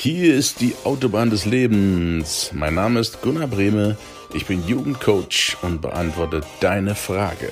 Hier 0.00 0.36
ist 0.36 0.60
die 0.60 0.76
Autobahn 0.84 1.28
des 1.28 1.44
Lebens. 1.44 2.52
Mein 2.54 2.74
Name 2.74 3.00
ist 3.00 3.20
Gunnar 3.20 3.48
Brehme. 3.48 3.98
Ich 4.32 4.46
bin 4.46 4.64
Jugendcoach 4.64 5.56
und 5.62 5.82
beantworte 5.82 6.42
deine 6.60 6.94
Frage. 6.94 7.50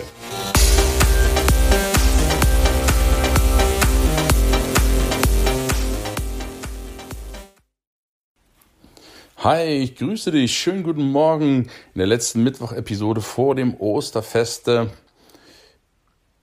Hi, 9.39 9.65
ich 9.65 9.97
grüße 9.97 10.31
dich. 10.31 10.57
Schönen 10.57 10.85
guten 10.85 11.11
Morgen 11.11 11.63
in 11.95 11.99
der 11.99 12.07
letzten 12.07 12.45
Mittwoch-Episode 12.45 13.23
vor 13.23 13.57
dem 13.57 13.75
Osterfeste. 13.75 14.93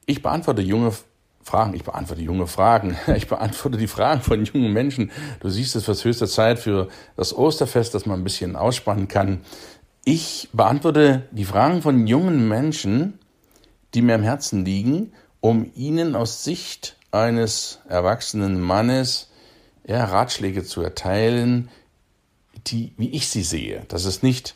Ich 0.05 0.21
beantworte 0.21 0.63
junge 0.63 0.91
Fragen, 1.43 1.73
ich 1.73 1.83
beantworte 1.83 2.21
junge 2.21 2.47
Fragen, 2.47 2.97
ich 3.15 3.27
beantworte 3.27 3.77
die 3.77 3.87
Fragen 3.87 4.21
von 4.21 4.43
jungen 4.45 4.73
Menschen. 4.73 5.11
Du 5.39 5.49
siehst 5.49 5.75
es 5.75 5.87
wird 5.87 6.03
höchste 6.03 6.27
Zeit 6.27 6.59
für 6.59 6.87
das 7.15 7.35
Osterfest, 7.35 7.93
dass 7.93 8.05
man 8.05 8.21
ein 8.21 8.23
bisschen 8.23 8.55
ausspannen 8.55 9.07
kann. 9.07 9.41
Ich 10.05 10.49
beantworte 10.53 11.27
die 11.31 11.45
Fragen 11.45 11.81
von 11.81 12.07
jungen 12.07 12.47
Menschen, 12.47 13.19
die 13.93 14.01
mir 14.01 14.15
am 14.15 14.23
Herzen 14.23 14.65
liegen, 14.65 15.13
um 15.39 15.71
ihnen 15.75 16.15
aus 16.15 16.43
Sicht 16.43 16.97
eines 17.11 17.79
erwachsenen 17.87 18.59
Mannes 18.59 19.29
ja, 19.85 20.05
Ratschläge 20.05 20.63
zu 20.63 20.81
erteilen, 20.81 21.69
die, 22.67 22.93
wie 22.97 23.09
ich 23.09 23.29
sie 23.29 23.43
sehe. 23.43 23.85
Das 23.87 24.05
ist 24.05 24.23
nicht 24.23 24.55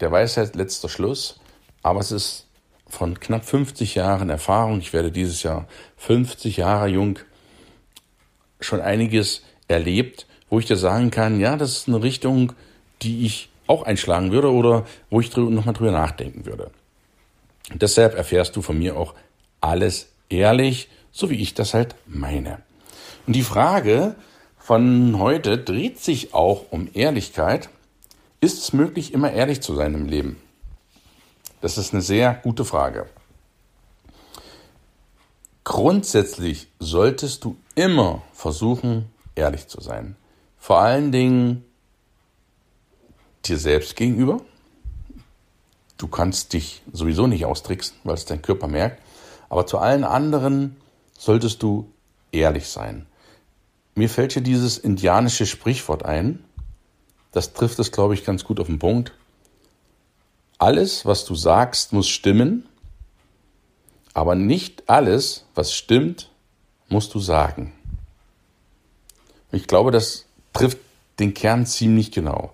der 0.00 0.12
Weisheit 0.12 0.54
letzter 0.54 0.88
Schluss, 0.88 1.40
aber 1.82 2.00
es 2.00 2.12
ist 2.12 2.46
von 2.92 3.18
knapp 3.18 3.46
50 3.46 3.94
Jahren 3.94 4.28
Erfahrung, 4.28 4.78
ich 4.78 4.92
werde 4.92 5.10
dieses 5.10 5.42
Jahr 5.42 5.66
50 5.96 6.58
Jahre 6.58 6.88
jung, 6.88 7.18
schon 8.60 8.82
einiges 8.82 9.42
erlebt, 9.66 10.26
wo 10.50 10.58
ich 10.58 10.66
dir 10.66 10.76
sagen 10.76 11.10
kann, 11.10 11.40
ja, 11.40 11.56
das 11.56 11.78
ist 11.78 11.88
eine 11.88 12.02
Richtung, 12.02 12.52
die 13.00 13.24
ich 13.24 13.48
auch 13.66 13.84
einschlagen 13.84 14.30
würde 14.30 14.52
oder 14.52 14.84
wo 15.08 15.20
ich 15.20 15.34
nochmal 15.34 15.72
drüber 15.72 15.90
nachdenken 15.90 16.44
würde. 16.44 16.70
Deshalb 17.72 18.14
erfährst 18.14 18.56
du 18.56 18.62
von 18.62 18.78
mir 18.78 18.94
auch 18.94 19.14
alles 19.62 20.12
ehrlich, 20.28 20.90
so 21.12 21.30
wie 21.30 21.40
ich 21.40 21.54
das 21.54 21.72
halt 21.72 21.94
meine. 22.06 22.58
Und 23.26 23.34
die 23.34 23.42
Frage 23.42 24.16
von 24.58 25.18
heute 25.18 25.56
dreht 25.56 25.98
sich 25.98 26.34
auch 26.34 26.66
um 26.70 26.90
Ehrlichkeit. 26.92 27.70
Ist 28.40 28.58
es 28.58 28.74
möglich, 28.74 29.14
immer 29.14 29.32
ehrlich 29.32 29.62
zu 29.62 29.74
sein 29.74 29.94
im 29.94 30.06
Leben? 30.06 30.36
Das 31.62 31.78
ist 31.78 31.92
eine 31.92 32.02
sehr 32.02 32.34
gute 32.34 32.64
Frage. 32.64 33.06
Grundsätzlich 35.62 36.68
solltest 36.80 37.44
du 37.44 37.56
immer 37.76 38.22
versuchen, 38.32 39.08
ehrlich 39.36 39.68
zu 39.68 39.80
sein. 39.80 40.16
Vor 40.58 40.80
allen 40.80 41.12
Dingen 41.12 41.64
dir 43.44 43.58
selbst 43.58 43.94
gegenüber. 43.94 44.40
Du 45.98 46.08
kannst 46.08 46.52
dich 46.52 46.82
sowieso 46.92 47.28
nicht 47.28 47.46
austricksen, 47.46 47.96
weil 48.02 48.14
es 48.14 48.24
dein 48.24 48.42
Körper 48.42 48.66
merkt. 48.66 49.00
Aber 49.48 49.64
zu 49.64 49.78
allen 49.78 50.02
anderen 50.02 50.76
solltest 51.16 51.62
du 51.62 51.88
ehrlich 52.32 52.68
sein. 52.68 53.06
Mir 53.94 54.08
fällt 54.08 54.32
hier 54.32 54.42
dieses 54.42 54.78
indianische 54.78 55.46
Sprichwort 55.46 56.04
ein. 56.04 56.42
Das 57.30 57.52
trifft 57.52 57.78
es, 57.78 57.92
glaube 57.92 58.14
ich, 58.14 58.24
ganz 58.24 58.42
gut 58.42 58.58
auf 58.58 58.66
den 58.66 58.80
Punkt. 58.80 59.12
Alles, 60.62 61.04
was 61.04 61.24
du 61.24 61.34
sagst, 61.34 61.92
muss 61.92 62.08
stimmen, 62.08 62.68
aber 64.14 64.36
nicht 64.36 64.88
alles, 64.88 65.44
was 65.56 65.74
stimmt, 65.74 66.30
musst 66.88 67.12
du 67.14 67.18
sagen. 67.18 67.72
Ich 69.50 69.66
glaube, 69.66 69.90
das 69.90 70.26
trifft 70.52 70.78
den 71.18 71.34
Kern 71.34 71.66
ziemlich 71.66 72.12
genau. 72.12 72.52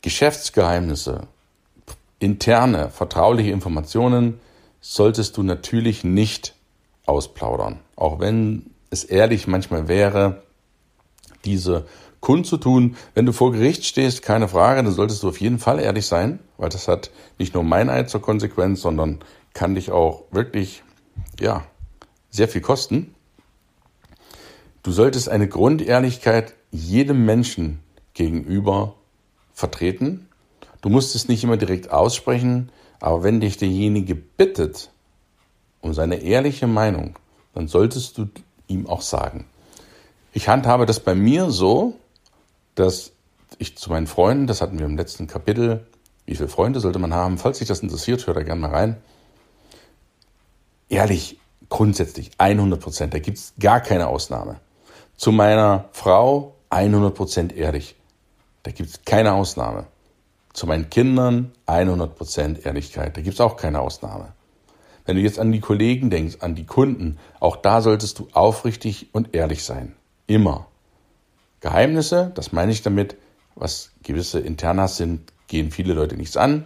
Geschäftsgeheimnisse, 0.00 1.28
interne, 2.18 2.90
vertrauliche 2.90 3.52
Informationen 3.52 4.40
solltest 4.80 5.36
du 5.36 5.44
natürlich 5.44 6.02
nicht 6.02 6.56
ausplaudern. 7.06 7.78
Auch 7.94 8.18
wenn 8.18 8.74
es 8.90 9.04
ehrlich 9.04 9.46
manchmal 9.46 9.86
wäre, 9.86 10.42
diese 11.44 11.86
kundzutun. 12.22 12.96
Wenn 13.14 13.26
du 13.26 13.32
vor 13.32 13.52
Gericht 13.52 13.84
stehst, 13.84 14.22
keine 14.22 14.48
Frage, 14.48 14.82
dann 14.82 14.92
solltest 14.94 15.22
du 15.22 15.28
auf 15.28 15.40
jeden 15.40 15.58
Fall 15.58 15.78
ehrlich 15.78 16.06
sein, 16.06 16.38
weil 16.56 16.70
das 16.70 16.88
hat 16.88 17.10
nicht 17.38 17.52
nur 17.52 17.64
Meinheit 17.64 18.08
zur 18.08 18.22
Konsequenz, 18.22 18.80
sondern 18.80 19.18
kann 19.52 19.74
dich 19.74 19.90
auch 19.90 20.22
wirklich, 20.30 20.82
ja, 21.38 21.64
sehr 22.30 22.48
viel 22.48 22.62
kosten. 22.62 23.14
Du 24.82 24.90
solltest 24.90 25.28
eine 25.28 25.48
Grundehrlichkeit 25.48 26.54
jedem 26.70 27.26
Menschen 27.26 27.80
gegenüber 28.14 28.94
vertreten. 29.52 30.28
Du 30.80 30.88
musst 30.88 31.14
es 31.14 31.28
nicht 31.28 31.44
immer 31.44 31.58
direkt 31.58 31.90
aussprechen, 31.90 32.72
aber 33.00 33.22
wenn 33.22 33.40
dich 33.40 33.58
derjenige 33.58 34.14
bittet 34.14 34.90
um 35.80 35.92
seine 35.92 36.22
ehrliche 36.22 36.66
Meinung, 36.66 37.18
dann 37.52 37.68
solltest 37.68 38.16
du 38.16 38.28
ihm 38.68 38.86
auch 38.86 39.02
sagen. 39.02 39.46
Ich 40.32 40.48
handhabe 40.48 40.86
das 40.86 41.00
bei 41.00 41.14
mir 41.14 41.50
so, 41.50 41.94
dass 42.74 43.12
ich 43.58 43.76
zu 43.76 43.90
meinen 43.90 44.06
Freunden, 44.06 44.46
das 44.46 44.60
hatten 44.60 44.78
wir 44.78 44.86
im 44.86 44.96
letzten 44.96 45.26
Kapitel, 45.26 45.86
wie 46.24 46.34
viele 46.34 46.48
Freunde 46.48 46.80
sollte 46.80 46.98
man 46.98 47.12
haben? 47.12 47.38
Falls 47.38 47.58
sich 47.58 47.68
das 47.68 47.80
interessiert, 47.80 48.26
hört 48.26 48.36
da 48.36 48.42
gerne 48.42 48.60
mal 48.60 48.70
rein. 48.70 48.96
Ehrlich, 50.88 51.38
grundsätzlich 51.68 52.30
100 52.38 52.80
Prozent, 52.80 53.14
da 53.14 53.18
gibt 53.18 53.38
es 53.38 53.54
gar 53.58 53.80
keine 53.80 54.08
Ausnahme. 54.08 54.60
Zu 55.16 55.32
meiner 55.32 55.88
Frau 55.92 56.54
100 56.70 57.14
Prozent 57.14 57.56
ehrlich, 57.56 57.96
da 58.62 58.70
gibt 58.70 58.90
es 58.90 59.04
keine 59.04 59.34
Ausnahme. 59.34 59.86
Zu 60.52 60.66
meinen 60.66 60.90
Kindern 60.90 61.52
100 61.66 62.14
Prozent 62.14 62.66
Ehrlichkeit, 62.66 63.16
da 63.16 63.22
gibt 63.22 63.34
es 63.34 63.40
auch 63.40 63.56
keine 63.56 63.80
Ausnahme. 63.80 64.32
Wenn 65.04 65.16
du 65.16 65.22
jetzt 65.22 65.38
an 65.38 65.50
die 65.50 65.60
Kollegen 65.60 66.10
denkst, 66.10 66.36
an 66.40 66.54
die 66.54 66.66
Kunden, 66.66 67.18
auch 67.40 67.56
da 67.56 67.80
solltest 67.80 68.18
du 68.18 68.28
aufrichtig 68.32 69.08
und 69.12 69.34
ehrlich 69.34 69.64
sein. 69.64 69.96
Immer. 70.26 70.66
Geheimnisse, 71.62 72.30
das 72.34 72.52
meine 72.52 72.72
ich 72.72 72.82
damit, 72.82 73.16
was 73.54 73.92
gewisse 74.02 74.40
Internas 74.40 74.96
sind, 74.96 75.32
gehen 75.46 75.70
viele 75.70 75.94
Leute 75.94 76.16
nichts 76.16 76.36
an. 76.36 76.64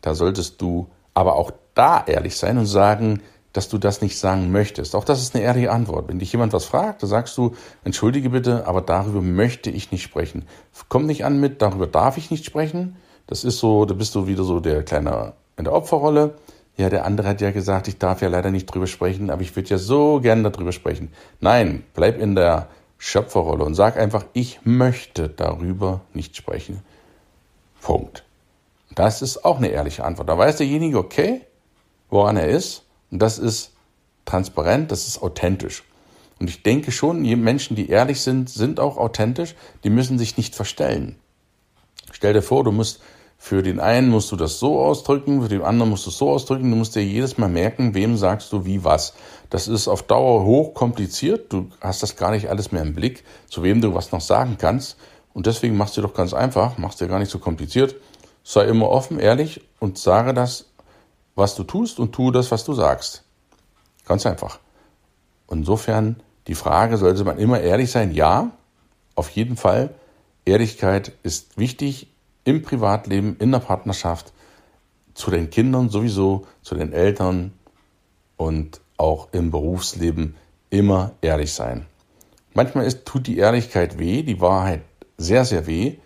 Da 0.00 0.14
solltest 0.14 0.60
du 0.60 0.88
aber 1.14 1.36
auch 1.36 1.52
da 1.74 2.02
ehrlich 2.06 2.36
sein 2.36 2.58
und 2.58 2.66
sagen, 2.66 3.20
dass 3.52 3.68
du 3.68 3.78
das 3.78 4.00
nicht 4.00 4.18
sagen 4.18 4.52
möchtest. 4.52 4.94
Auch 4.94 5.04
das 5.04 5.20
ist 5.20 5.34
eine 5.34 5.44
ehrliche 5.44 5.72
Antwort. 5.72 6.08
Wenn 6.08 6.18
dich 6.18 6.32
jemand 6.32 6.52
was 6.52 6.64
fragt, 6.64 7.02
dann 7.02 7.10
sagst 7.10 7.36
du, 7.36 7.54
entschuldige 7.84 8.30
bitte, 8.30 8.66
aber 8.66 8.80
darüber 8.80 9.20
möchte 9.20 9.70
ich 9.70 9.90
nicht 9.90 10.02
sprechen. 10.02 10.44
Komm 10.88 11.06
nicht 11.06 11.24
an 11.24 11.40
mit, 11.40 11.60
darüber 11.60 11.86
darf 11.86 12.16
ich 12.16 12.30
nicht 12.30 12.44
sprechen. 12.44 12.96
Das 13.26 13.44
ist 13.44 13.58
so, 13.58 13.84
da 13.84 13.94
bist 13.94 14.14
du 14.14 14.26
wieder 14.26 14.44
so 14.44 14.60
der 14.60 14.82
kleine 14.84 15.34
in 15.56 15.64
der 15.64 15.72
Opferrolle. 15.72 16.36
Ja, 16.76 16.88
der 16.88 17.04
andere 17.04 17.28
hat 17.28 17.40
ja 17.40 17.50
gesagt, 17.50 17.88
ich 17.88 17.98
darf 17.98 18.22
ja 18.22 18.28
leider 18.28 18.50
nicht 18.50 18.66
drüber 18.66 18.86
sprechen, 18.86 19.30
aber 19.30 19.42
ich 19.42 19.54
würde 19.54 19.68
ja 19.68 19.78
so 19.78 20.20
gerne 20.20 20.50
darüber 20.50 20.72
sprechen. 20.72 21.12
Nein, 21.40 21.84
bleib 21.94 22.18
in 22.18 22.34
der 22.34 22.68
Schöpferrolle 23.02 23.64
und 23.64 23.74
sag 23.74 23.96
einfach, 23.96 24.26
ich 24.34 24.60
möchte 24.64 25.30
darüber 25.30 26.02
nicht 26.12 26.36
sprechen. 26.36 26.82
Punkt. 27.80 28.24
Das 28.94 29.22
ist 29.22 29.42
auch 29.42 29.56
eine 29.56 29.68
ehrliche 29.68 30.04
Antwort. 30.04 30.28
Da 30.28 30.36
weiß 30.36 30.58
derjenige, 30.58 30.98
okay, 30.98 31.40
woran 32.10 32.36
er 32.36 32.48
ist. 32.48 32.84
Und 33.10 33.20
das 33.20 33.38
ist 33.38 33.72
transparent, 34.26 34.92
das 34.92 35.08
ist 35.08 35.22
authentisch. 35.22 35.82
Und 36.38 36.50
ich 36.50 36.62
denke 36.62 36.92
schon, 36.92 37.22
Menschen, 37.22 37.74
die 37.74 37.88
ehrlich 37.88 38.20
sind, 38.20 38.50
sind 38.50 38.78
auch 38.78 38.98
authentisch. 38.98 39.54
Die 39.82 39.90
müssen 39.90 40.18
sich 40.18 40.36
nicht 40.36 40.54
verstellen. 40.54 41.16
Stell 42.12 42.34
dir 42.34 42.42
vor, 42.42 42.64
du 42.64 42.70
musst 42.70 43.00
für 43.42 43.62
den 43.62 43.80
einen 43.80 44.10
musst 44.10 44.30
du 44.30 44.36
das 44.36 44.58
so 44.58 44.78
ausdrücken, 44.78 45.40
für 45.40 45.48
den 45.48 45.62
anderen 45.62 45.88
musst 45.88 46.04
du 46.04 46.10
es 46.10 46.18
so 46.18 46.30
ausdrücken. 46.30 46.70
Du 46.70 46.76
musst 46.76 46.94
dir 46.94 47.02
jedes 47.02 47.38
Mal 47.38 47.48
merken, 47.48 47.94
wem 47.94 48.18
sagst 48.18 48.52
du 48.52 48.66
wie 48.66 48.84
was. 48.84 49.14
Das 49.48 49.66
ist 49.66 49.88
auf 49.88 50.02
Dauer 50.02 50.44
hoch 50.44 50.74
kompliziert. 50.74 51.50
Du 51.50 51.70
hast 51.80 52.02
das 52.02 52.16
gar 52.16 52.32
nicht 52.32 52.50
alles 52.50 52.70
mehr 52.70 52.82
im 52.82 52.94
Blick, 52.94 53.24
zu 53.48 53.62
wem 53.62 53.80
du 53.80 53.94
was 53.94 54.12
noch 54.12 54.20
sagen 54.20 54.58
kannst. 54.58 54.98
Und 55.32 55.46
deswegen 55.46 55.78
machst 55.78 55.96
du 55.96 56.02
doch 56.02 56.12
ganz 56.12 56.34
einfach, 56.34 56.76
machst 56.76 57.00
dir 57.00 57.08
gar 57.08 57.18
nicht 57.18 57.30
so 57.30 57.38
kompliziert. 57.38 57.96
Sei 58.44 58.66
immer 58.66 58.90
offen, 58.90 59.18
ehrlich 59.18 59.62
und 59.78 59.96
sage 59.96 60.34
das, 60.34 60.66
was 61.34 61.54
du 61.54 61.64
tust 61.64 61.98
und 61.98 62.12
tue 62.12 62.32
das, 62.32 62.50
was 62.50 62.64
du 62.64 62.74
sagst. 62.74 63.24
Ganz 64.04 64.26
einfach. 64.26 64.58
Insofern 65.50 66.16
die 66.46 66.54
Frage, 66.54 66.98
sollte 66.98 67.24
man 67.24 67.38
immer 67.38 67.58
ehrlich 67.58 67.90
sein? 67.90 68.12
Ja, 68.12 68.50
auf 69.14 69.30
jeden 69.30 69.56
Fall. 69.56 69.94
Ehrlichkeit 70.44 71.12
ist 71.22 71.56
wichtig 71.56 72.09
im 72.44 72.62
Privatleben, 72.62 73.36
in 73.38 73.52
der 73.52 73.58
Partnerschaft, 73.60 74.32
zu 75.14 75.30
den 75.30 75.50
Kindern 75.50 75.90
sowieso, 75.90 76.46
zu 76.62 76.74
den 76.74 76.92
Eltern 76.92 77.52
und 78.36 78.80
auch 78.96 79.28
im 79.32 79.50
Berufsleben 79.50 80.36
immer 80.70 81.12
ehrlich 81.20 81.52
sein. 81.52 81.86
Manchmal 82.54 82.86
ist, 82.86 83.04
tut 83.04 83.26
die 83.26 83.38
Ehrlichkeit 83.38 83.98
weh, 83.98 84.22
die 84.22 84.40
Wahrheit 84.40 84.82
sehr, 85.18 85.44
sehr 85.44 85.66
weh, 85.66 85.96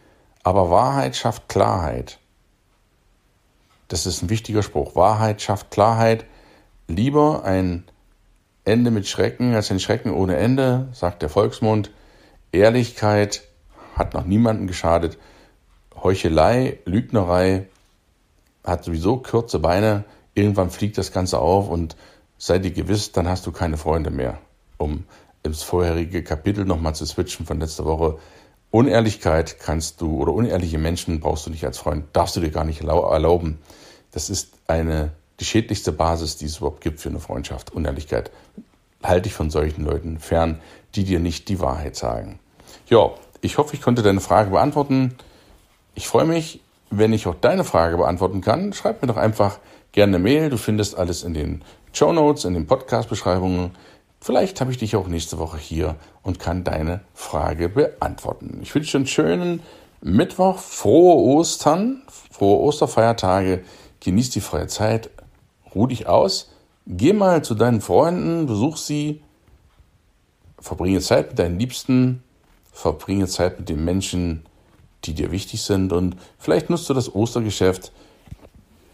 aber 0.42 0.70
Wahrheit 0.70 1.16
schafft 1.16 1.48
Klarheit. 1.48 2.18
Das 3.88 4.06
ist 4.06 4.22
ein 4.22 4.30
wichtiger 4.30 4.62
Spruch. 4.62 4.96
Wahrheit 4.96 5.40
schafft 5.40 5.70
Klarheit. 5.70 6.24
Lieber 6.88 7.44
ein 7.44 7.84
Ende 8.64 8.90
mit 8.90 9.06
Schrecken 9.06 9.54
als 9.54 9.70
ein 9.70 9.80
Schrecken 9.80 10.12
ohne 10.12 10.36
Ende, 10.36 10.88
sagt 10.92 11.22
der 11.22 11.28
Volksmund. 11.28 11.90
Ehrlichkeit 12.52 13.42
hat 13.94 14.14
noch 14.14 14.24
niemandem 14.24 14.66
geschadet. 14.66 15.18
Heuchelei, 16.04 16.78
Lügnerei 16.84 17.66
hat 18.62 18.84
sowieso 18.84 19.16
kurze 19.16 19.58
Beine. 19.58 20.04
Irgendwann 20.34 20.70
fliegt 20.70 20.98
das 20.98 21.12
Ganze 21.12 21.38
auf 21.38 21.68
und 21.68 21.96
sei 22.36 22.58
dir 22.58 22.72
gewiss, 22.72 23.12
dann 23.12 23.26
hast 23.26 23.46
du 23.46 23.52
keine 23.52 23.78
Freunde 23.78 24.10
mehr. 24.10 24.38
Um 24.76 25.04
ins 25.42 25.62
vorherige 25.62 26.22
Kapitel 26.22 26.66
nochmal 26.66 26.94
zu 26.94 27.06
switchen 27.06 27.46
von 27.46 27.58
letzter 27.58 27.86
Woche. 27.86 28.18
Unehrlichkeit 28.70 29.58
kannst 29.60 30.00
du 30.02 30.20
oder 30.20 30.32
unehrliche 30.32 30.78
Menschen 30.78 31.20
brauchst 31.20 31.46
du 31.46 31.50
nicht 31.50 31.64
als 31.64 31.78
Freund, 31.78 32.04
darfst 32.12 32.36
du 32.36 32.40
dir 32.40 32.50
gar 32.50 32.64
nicht 32.64 32.82
erlauben. 32.82 33.58
Das 34.10 34.28
ist 34.28 34.52
eine 34.66 35.12
die 35.40 35.44
schädlichste 35.44 35.92
Basis, 35.92 36.36
die 36.36 36.46
es 36.46 36.58
überhaupt 36.58 36.82
gibt 36.82 37.00
für 37.00 37.08
eine 37.08 37.20
Freundschaft. 37.20 37.72
Unehrlichkeit. 37.72 38.30
Halte 39.02 39.22
dich 39.22 39.34
von 39.34 39.50
solchen 39.50 39.84
Leuten 39.84 40.18
fern, 40.18 40.60
die 40.94 41.04
dir 41.04 41.20
nicht 41.20 41.48
die 41.48 41.60
Wahrheit 41.60 41.96
sagen. 41.96 42.38
Ja, 42.88 43.10
ich 43.40 43.58
hoffe, 43.58 43.74
ich 43.74 43.82
konnte 43.82 44.02
deine 44.02 44.20
Frage 44.20 44.50
beantworten. 44.50 45.16
Ich 45.94 46.08
freue 46.08 46.24
mich, 46.24 46.60
wenn 46.90 47.12
ich 47.12 47.26
auch 47.26 47.36
deine 47.40 47.64
Frage 47.64 47.96
beantworten 47.96 48.40
kann. 48.40 48.72
Schreib 48.72 49.02
mir 49.02 49.08
doch 49.08 49.16
einfach 49.16 49.58
gerne 49.92 50.16
eine 50.16 50.22
Mail. 50.22 50.50
Du 50.50 50.56
findest 50.56 50.96
alles 50.98 51.22
in 51.22 51.34
den 51.34 51.62
Show 51.92 52.12
Notes, 52.12 52.44
in 52.44 52.54
den 52.54 52.66
Podcast-Beschreibungen. 52.66 53.70
Vielleicht 54.20 54.60
habe 54.60 54.70
ich 54.70 54.78
dich 54.78 54.96
auch 54.96 55.06
nächste 55.06 55.38
Woche 55.38 55.58
hier 55.58 55.96
und 56.22 56.40
kann 56.40 56.64
deine 56.64 57.00
Frage 57.14 57.68
beantworten. 57.68 58.58
Ich 58.62 58.74
wünsche 58.74 58.92
dir 58.92 58.98
einen 58.98 59.06
schönen 59.06 59.62
Mittwoch, 60.00 60.58
frohe 60.58 61.16
Ostern, 61.16 62.02
frohe 62.30 62.60
Osterfeiertage. 62.60 63.62
Genieß 64.00 64.30
die 64.30 64.40
freie 64.40 64.66
Zeit, 64.66 65.10
ruh 65.74 65.86
dich 65.86 66.06
aus, 66.06 66.50
geh 66.86 67.12
mal 67.12 67.42
zu 67.42 67.54
deinen 67.54 67.80
Freunden, 67.80 68.46
besuch 68.46 68.76
sie, 68.76 69.22
verbringe 70.58 71.00
Zeit 71.00 71.28
mit 71.28 71.38
deinen 71.38 71.58
Liebsten, 71.58 72.22
verbringe 72.72 73.28
Zeit 73.28 73.60
mit 73.60 73.68
den 73.68 73.84
Menschen, 73.84 74.44
die 75.06 75.14
dir 75.14 75.30
wichtig 75.30 75.62
sind 75.62 75.92
und 75.92 76.16
vielleicht 76.38 76.70
nutzt 76.70 76.88
du 76.88 76.94
das 76.94 77.14
Ostergeschäft, 77.14 77.92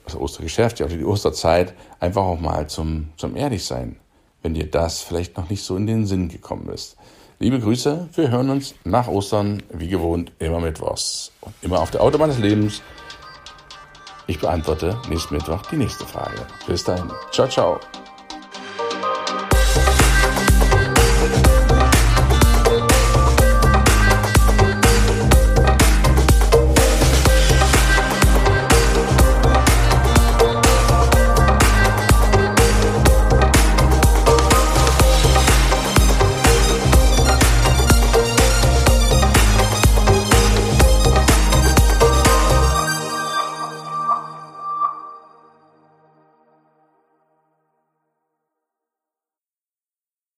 das 0.04 0.16
Ostergeschäft, 0.16 0.80
ja, 0.80 0.86
die 0.86 1.04
Osterzeit 1.04 1.74
einfach 2.00 2.22
auch 2.22 2.40
mal 2.40 2.68
zum, 2.68 3.08
zum 3.16 3.36
Ehrlichsein, 3.36 3.96
wenn 4.42 4.54
dir 4.54 4.70
das 4.70 5.00
vielleicht 5.00 5.36
noch 5.36 5.48
nicht 5.50 5.62
so 5.62 5.76
in 5.76 5.86
den 5.86 6.06
Sinn 6.06 6.28
gekommen 6.28 6.68
ist. 6.68 6.96
Liebe 7.38 7.58
Grüße, 7.58 8.08
wir 8.12 8.30
hören 8.30 8.50
uns 8.50 8.74
nach 8.84 9.08
Ostern, 9.08 9.62
wie 9.72 9.88
gewohnt, 9.88 10.30
immer 10.38 10.60
mittwochs 10.60 11.32
und 11.40 11.54
immer 11.62 11.80
auf 11.80 11.90
der 11.90 12.02
Autobahn 12.02 12.28
des 12.28 12.38
Lebens. 12.38 12.82
Ich 14.26 14.38
beantworte 14.38 15.00
nächsten 15.08 15.34
Mittwoch 15.34 15.62
die 15.62 15.76
nächste 15.76 16.04
Frage. 16.04 16.46
Bis 16.66 16.84
dahin. 16.84 17.10
Ciao, 17.32 17.48
ciao. 17.48 17.80